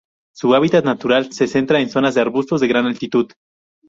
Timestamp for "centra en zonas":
1.45-2.15